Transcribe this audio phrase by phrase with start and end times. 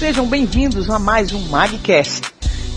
[0.00, 2.22] Sejam bem-vindos a mais um Magcast.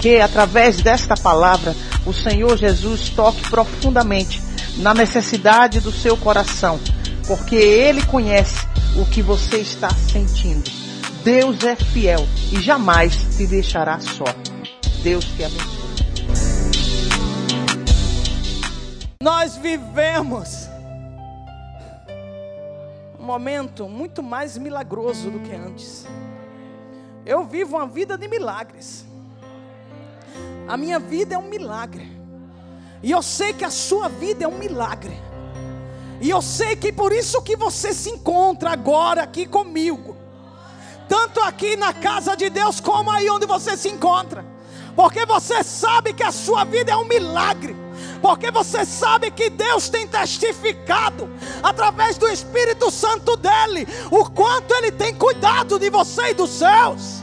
[0.00, 1.72] Que através desta palavra
[2.04, 4.42] o Senhor Jesus toque profundamente
[4.78, 6.80] na necessidade do seu coração,
[7.28, 8.66] porque Ele conhece
[9.00, 10.68] o que você está sentindo.
[11.22, 14.24] Deus é fiel e jamais te deixará só.
[15.04, 15.70] Deus te abençoe.
[19.22, 20.68] Nós vivemos
[23.16, 26.04] um momento muito mais milagroso do que antes.
[27.24, 29.04] Eu vivo uma vida de milagres.
[30.66, 32.10] A minha vida é um milagre.
[33.02, 35.20] E eu sei que a sua vida é um milagre.
[36.20, 40.16] E eu sei que por isso que você se encontra agora aqui comigo.
[41.08, 44.44] Tanto aqui na casa de Deus como aí onde você se encontra.
[44.94, 47.76] Porque você sabe que a sua vida é um milagre
[48.22, 51.28] porque você sabe que Deus tem testificado
[51.62, 57.20] através do Espírito Santo dele o quanto ele tem cuidado de você e dos seus.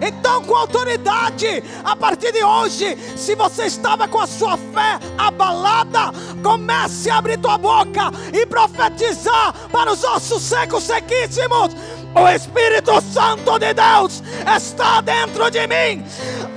[0.00, 6.12] Então, com autoridade, a partir de hoje, se você estava com a sua fé abalada,
[6.42, 11.74] comece a abrir tua boca e profetizar para os ossos secos, sequíssimos.
[12.14, 14.22] O Espírito Santo de Deus
[14.54, 16.04] está dentro de mim.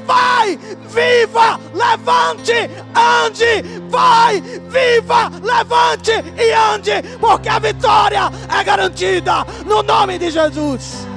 [0.10, 0.58] Vai,
[0.88, 3.64] viva, levante, ande.
[3.90, 11.08] Vai, viva, levante e ande, porque a vitória é garantida no nome de Jesus.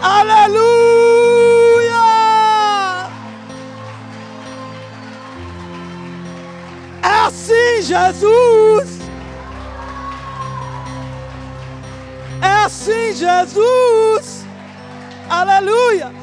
[0.00, 0.38] Aleluia!
[7.02, 9.00] É assim, Jesus.
[12.40, 14.46] É assim, Jesus.
[15.28, 16.17] Aleluia.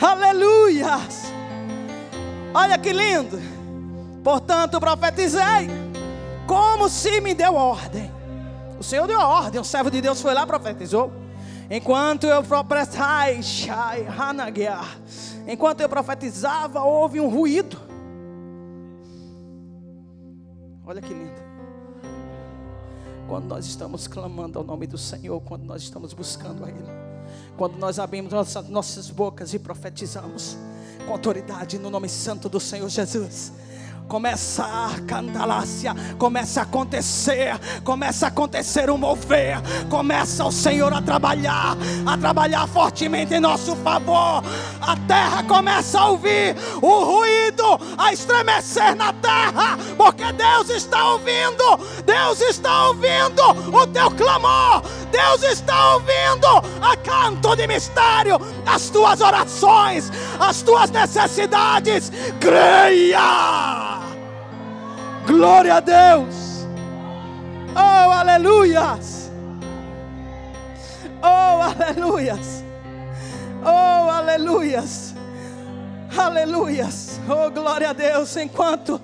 [0.00, 0.98] Aleluia.
[2.54, 3.38] Olha que lindo.
[4.22, 5.68] Portanto, profetizei,
[6.46, 8.10] como se me deu ordem.
[8.78, 11.12] O Senhor deu a ordem, o servo de Deus foi lá e profetizou.
[11.70, 12.42] Enquanto eu
[15.46, 17.78] enquanto eu profetizava, houve um ruído.
[20.86, 21.48] Olha que lindo.
[23.28, 27.07] Quando nós estamos clamando ao nome do Senhor, quando nós estamos buscando a Ele,
[27.56, 30.56] quando nós abrimos nossas, nossas bocas e profetizamos
[31.06, 33.52] com autoridade no nome santo do Senhor Jesus
[34.08, 39.58] começa a cantalácia, começa a acontecer, começa a acontecer um mover,
[39.90, 44.42] começa o Senhor a trabalhar, a trabalhar fortemente em nosso favor.
[44.80, 51.78] A terra começa a ouvir o ruído, a estremecer na terra, porque Deus está ouvindo,
[52.04, 56.46] Deus está ouvindo o teu clamor, Deus está ouvindo
[56.82, 62.10] a canto de mistério, as tuas orações, as tuas necessidades.
[62.40, 63.98] Creia!
[65.26, 66.66] Glória a Deus.
[67.74, 69.30] Oh, aleluias.
[71.22, 72.64] Oh, aleluias.
[73.62, 75.07] Oh, aleluias.
[76.16, 77.20] Aleluias.
[77.28, 78.36] Oh, glória a Deus.
[78.36, 79.00] Enquanto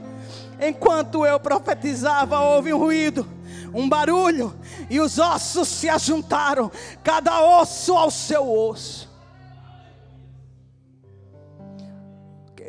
[0.60, 3.26] enquanto eu profetizava, houve um ruído,
[3.75, 4.54] um barulho,
[4.88, 6.70] e os ossos se ajuntaram,
[7.03, 9.12] cada osso ao seu osso.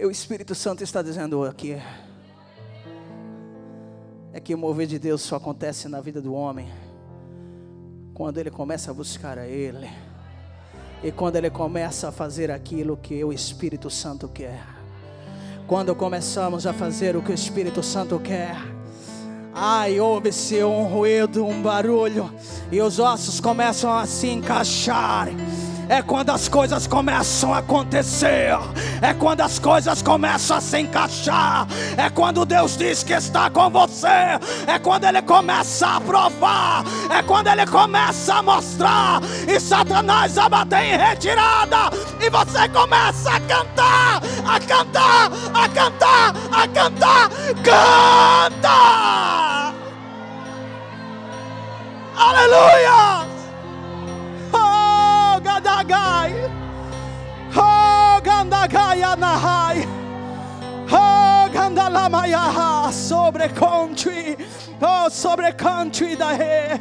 [0.04, 1.82] O Espírito Santo está dizendo aqui
[4.34, 6.70] é que o mover de Deus só acontece na vida do homem
[8.14, 9.90] quando ele começa a buscar a Ele
[11.04, 14.64] e quando ele começa a fazer aquilo que o Espírito Santo quer.
[15.68, 18.56] Quando começamos a fazer o que o Espírito Santo quer,
[19.54, 22.32] ai, ouve-se um ruído, um barulho,
[22.72, 25.30] e os ossos começam a se encaixar
[25.90, 28.58] é quando as coisas começam a acontecer,
[29.02, 33.70] é quando as coisas começam a se encaixar, é quando Deus diz que está com
[33.70, 40.38] você, é quando Ele começa a provar, é quando Ele começa a mostrar, e Satanás
[40.38, 47.30] a bater em retirada, e você começa a cantar, a cantar, a cantar, a cantar,
[47.64, 48.96] canta!
[52.18, 53.35] Aleluia!
[58.68, 59.86] Nahai.
[60.92, 62.92] Oh, Gandalamayaha.
[62.92, 64.38] Sobre country.
[64.82, 66.80] Oh, sobre country da Ré.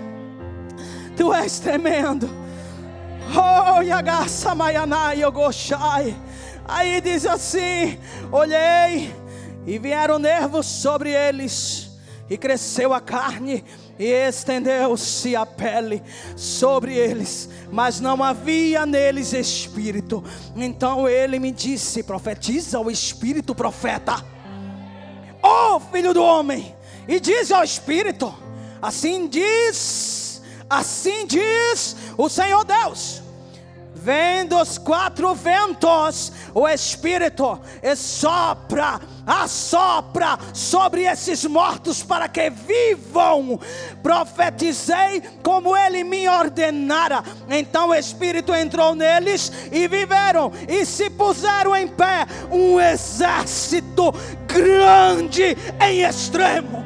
[1.16, 2.28] Tu és tremendo.
[3.36, 6.14] Oh, Yagasa Mayanai Yogoshai.
[6.66, 7.98] Aí diz assim:
[8.32, 9.14] Olhei
[9.66, 11.90] e vieram nervos sobre eles,
[12.28, 13.64] e cresceu a carne
[13.99, 16.02] e estendeu-se a pele
[16.37, 20.23] sobre eles, mas não havia neles espírito.
[20.56, 24.25] Então ele me disse: profetiza o espírito profeta.
[25.43, 26.75] Ó oh, filho do homem,
[27.06, 28.35] e diz ao espírito:
[28.82, 30.25] assim diz
[30.69, 33.23] Assim diz o Senhor Deus
[33.94, 37.58] vem dos quatro ventos, o Espírito
[37.96, 43.58] sopra, assopra sobre esses mortos para que vivam.
[44.02, 47.22] Profetizei como ele me ordenara.
[47.48, 54.12] Então o Espírito entrou neles e viveram e se puseram em pé um exército
[54.46, 56.84] grande em extremo.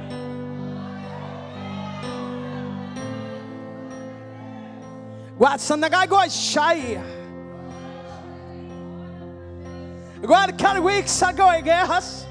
[10.20, 12.27] Agora cada week sago em guerras.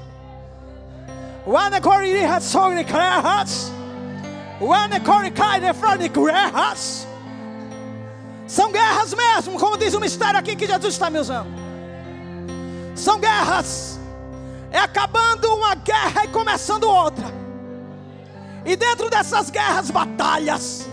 [1.48, 2.12] Quando corri
[2.42, 3.72] sobre guerras.
[4.58, 7.06] Quando corri cai frente guerras.
[8.46, 11.48] São guerras mesmo, como diz o mistério aqui que Jesus está me usando.
[12.94, 13.98] São guerras.
[14.70, 17.24] É acabando uma guerra e começando outra.
[18.66, 20.86] E dentro dessas guerras, batalhas.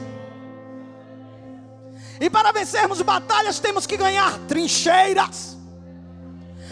[2.18, 5.58] E para vencermos batalhas temos que ganhar trincheiras.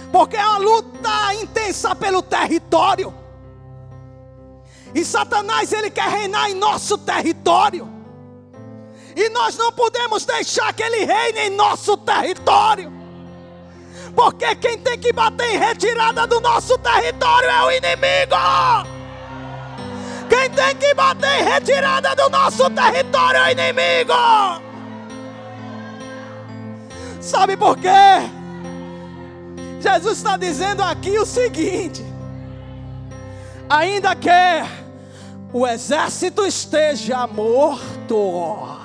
[0.10, 3.23] Porque é uma luta intensa pelo território.
[4.94, 7.88] E Satanás ele quer reinar em nosso território.
[9.16, 12.92] E nós não podemos deixar que ele reine em nosso território.
[14.16, 18.36] Porque quem tem que bater em retirada do nosso território é o inimigo.
[20.30, 24.14] Quem tem que bater em retirada do nosso território é o inimigo.
[27.20, 27.90] Sabe por quê?
[29.80, 32.04] Jesus está dizendo aqui o seguinte:
[33.70, 34.30] ainda que
[35.54, 38.82] o exército esteja morto,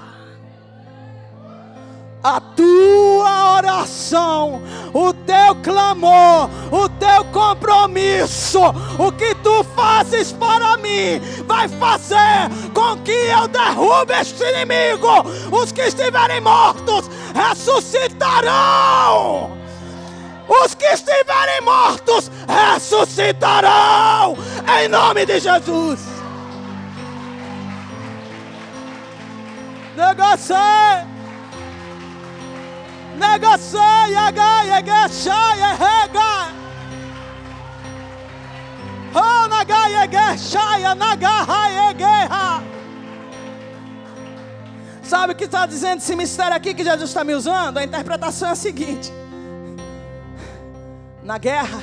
[2.23, 4.61] a tua oração,
[4.93, 8.61] o teu clamor, o teu compromisso,
[8.99, 15.25] o que tu fazes para mim, vai fazer com que eu derrube este inimigo.
[15.50, 19.56] Os que estiverem mortos ressuscitarão.
[20.47, 24.37] Os que estiverem mortos ressuscitarão,
[24.81, 26.18] em nome de Jesus.
[29.99, 31.05] Negociei.
[33.19, 36.55] Negociei, agaia, gachai, rega.
[39.12, 42.62] Oh, nagaia, gachai, nagarra, guerra.
[45.03, 47.79] Sabe o que está dizendo esse mistério aqui que Jesus está me usando?
[47.79, 49.12] A interpretação é a seguinte:
[51.25, 51.83] na guerra,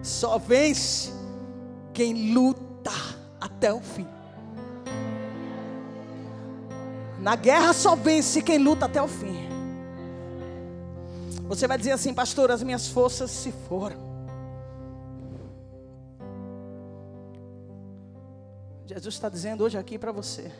[0.00, 1.12] só vence
[1.92, 2.92] quem luta
[3.40, 4.06] até o fim.
[7.22, 9.48] Na guerra só vence quem luta até o fim.
[11.46, 13.96] Você vai dizer assim, pastor, as minhas forças se foram.
[18.86, 20.50] Jesus está dizendo hoje aqui para você,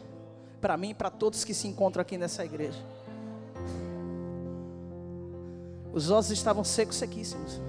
[0.61, 2.79] para mim e para todos que se encontram aqui nessa igreja.
[5.93, 7.61] Os ossos estavam secos, sequíssimos.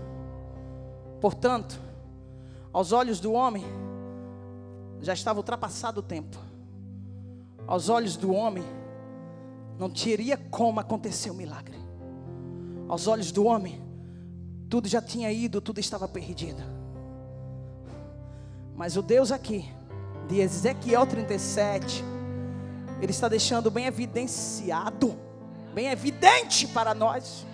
[1.20, 1.80] Portanto,
[2.72, 3.66] aos olhos do homem,
[5.02, 6.38] já estava ultrapassado o tempo.
[7.66, 8.64] Aos olhos do homem,
[9.84, 11.76] não teria como acontecer o um milagre.
[12.88, 13.84] Aos olhos do homem,
[14.70, 16.64] tudo já tinha ido, tudo estava perdido.
[18.78, 19.70] Mas o Deus aqui,
[20.30, 22.02] de Ezequiel 37,
[23.02, 25.18] ele está deixando bem evidenciado,
[25.74, 27.46] bem evidente para nós,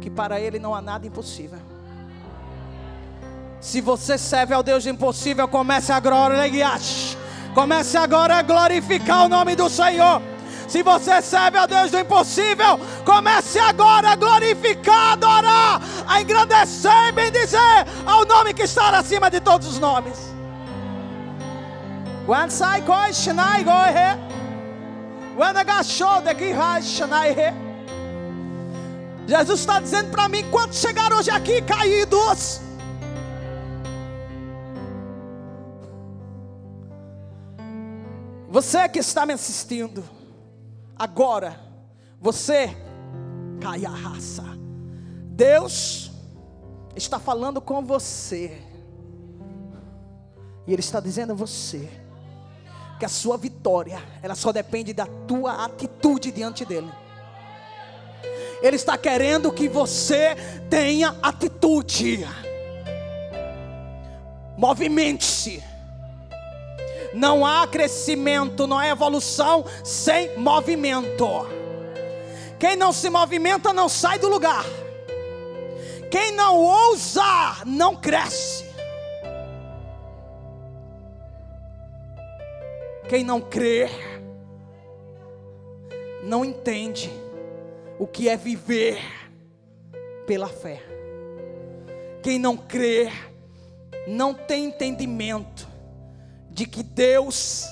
[0.00, 1.58] que para ele não há nada impossível.
[3.60, 6.48] Se você serve ao Deus impossível, comece agora,
[7.54, 10.22] comece agora a glorificar o nome do Senhor.
[10.68, 17.12] Se você serve a Deus do impossível, comece agora a glorificar, adorar, a engrandecer e
[17.12, 20.18] bendizer ao nome que está acima de todos os nomes.
[22.26, 24.28] When sai koi shnai go he.
[25.40, 27.68] I got show the shnai he.
[29.26, 32.67] Jesus está dizendo para mim: quantos chegaram hoje aqui caídos?
[38.58, 40.02] Você que está me assistindo,
[40.96, 41.60] agora,
[42.20, 42.76] você,
[43.60, 44.42] caia a raça.
[45.30, 46.10] Deus
[46.96, 48.60] está falando com você.
[50.66, 51.88] E Ele está dizendo a você
[52.98, 56.90] que a sua vitória, ela só depende da tua atitude diante dele.
[58.60, 60.34] Ele está querendo que você
[60.68, 62.26] tenha atitude.
[64.56, 65.67] Movimente-se.
[67.18, 71.48] Não há crescimento, não há evolução sem movimento.
[72.60, 74.64] Quem não se movimenta não sai do lugar.
[76.12, 78.64] Quem não ousa não cresce.
[83.08, 83.88] Quem não crê
[86.22, 87.10] não entende
[87.98, 89.00] o que é viver
[90.24, 90.80] pela fé.
[92.22, 93.10] Quem não crê,
[94.06, 95.66] não tem entendimento
[96.58, 97.68] de que Deus,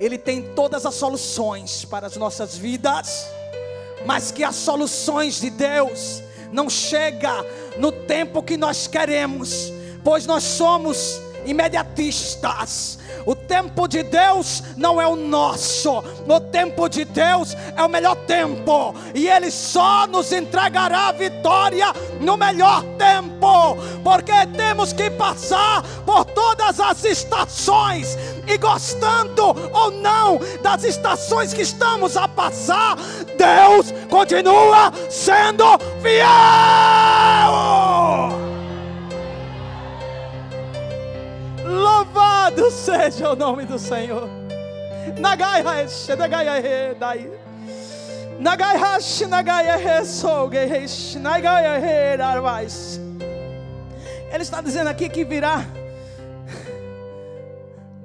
[0.00, 3.28] Ele tem todas as soluções para as nossas vidas,
[4.04, 7.30] mas que as soluções de Deus não chega
[7.78, 9.72] no tempo que nós queremos,
[10.02, 12.98] pois nós somos imediatistas.
[13.26, 16.04] O tempo de Deus não é o nosso.
[16.26, 18.94] O tempo de Deus é o melhor tempo.
[19.14, 21.86] E Ele só nos entregará a vitória
[22.20, 23.76] no melhor tempo.
[24.02, 28.18] Porque temos que passar por todas as estações.
[28.46, 32.96] E gostando ou não das estações que estamos a passar,
[33.38, 37.43] Deus continua sendo fiel.
[43.10, 44.28] Seja o nome do Senhor.
[45.18, 47.30] Nagai hash, nagai dai.
[48.38, 53.00] Nagai hash, nagai hash, nagai arvais.
[54.32, 55.64] Ele está dizendo aqui que virá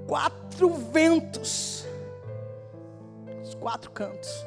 [0.06, 1.86] quatro ventos,
[3.44, 4.46] os quatro cantos.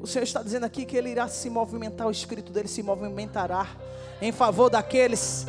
[0.00, 3.66] O Senhor está dizendo aqui que Ele irá se movimentar, o Espírito dele se movimentará
[4.22, 5.46] em favor daqueles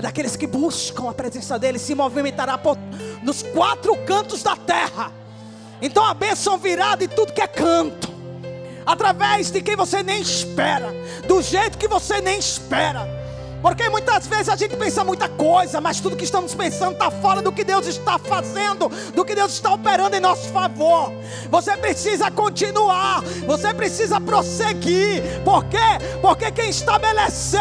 [0.00, 2.76] daqueles que buscam a presença dele, se movimentará por,
[3.22, 5.12] nos quatro cantos da terra.
[5.80, 8.08] Então a bênção virá de tudo que é canto,
[8.84, 10.92] através de quem você nem espera,
[11.26, 13.17] do jeito que você nem espera.
[13.62, 17.42] Porque muitas vezes a gente pensa muita coisa, mas tudo que estamos pensando está fora
[17.42, 21.12] do que Deus está fazendo, do que Deus está operando em nosso favor.
[21.50, 25.22] Você precisa continuar, você precisa prosseguir.
[25.44, 25.78] Por quê?
[26.22, 27.60] Porque quem estabeleceu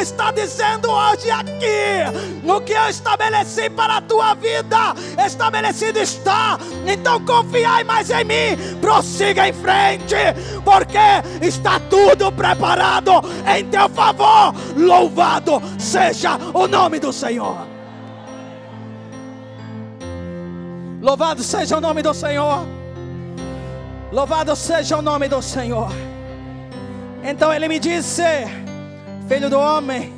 [0.00, 4.94] está dizendo hoje aqui: no que eu estabeleci para a tua vida,
[5.24, 6.58] estabelecido está.
[6.86, 10.16] Então confiai mais em mim, prossiga em frente,
[10.64, 13.12] porque está tudo preparado
[13.46, 17.66] em teu favor Louvado seja o nome do Senhor.
[21.00, 22.66] Louvado seja o nome do Senhor.
[24.10, 25.90] Louvado seja o nome do Senhor.
[27.22, 28.22] Então ele me disse:
[29.28, 30.12] Filho do homem,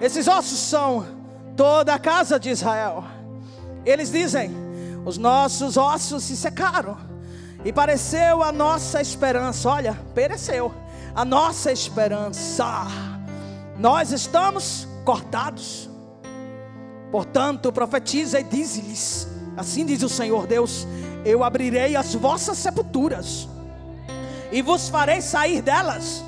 [0.00, 1.06] esses ossos são
[1.56, 3.04] toda a casa de Israel.
[3.84, 4.50] Eles dizem:
[5.04, 6.96] Os nossos ossos se secaram,
[7.64, 9.68] e pareceu a nossa esperança.
[9.68, 10.72] Olha, pereceu
[11.14, 12.86] a nossa esperança
[13.78, 15.88] nós estamos cortados.
[17.10, 20.86] Portanto, profetiza e diz-lhes: Assim diz o Senhor Deus:
[21.24, 23.48] Eu abrirei as vossas sepulturas
[24.50, 26.22] e vos farei sair delas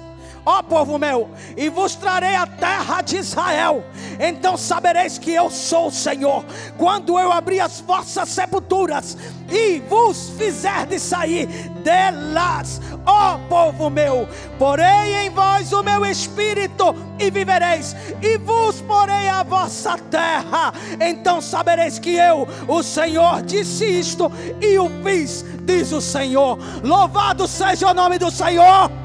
[0.45, 3.85] ó povo meu, e vos trarei a terra de Israel.
[4.19, 6.45] Então sabereis que eu sou o Senhor,
[6.77, 9.17] quando eu abrir as vossas sepulturas
[9.51, 11.47] e vos fizer de sair
[11.83, 14.29] delas, ó povo meu.
[14.59, 20.73] Porei em vós o meu espírito e vivereis, e vos porei a vossa terra.
[21.01, 26.59] Então sabereis que eu, o Senhor, disse isto e o fiz, diz o Senhor.
[26.83, 29.04] Louvado seja o nome do Senhor.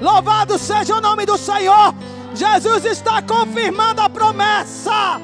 [0.00, 1.94] Louvado seja o nome do Senhor.
[2.34, 5.20] Jesus está confirmando a promessa.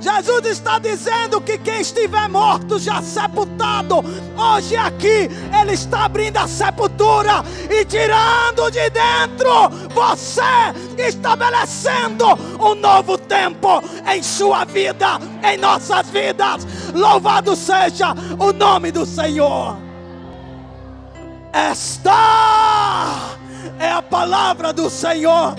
[0.00, 3.96] Jesus está dizendo que quem estiver morto, já sepultado,
[4.36, 5.28] hoje aqui,
[5.60, 10.42] Ele está abrindo a sepultura e tirando de dentro você,
[10.96, 12.26] estabelecendo
[12.60, 16.66] um novo tempo em sua vida, em nossas vidas.
[16.94, 19.76] Louvado seja o nome do Senhor.
[21.52, 23.27] Está
[23.78, 25.54] é a palavra do Senhor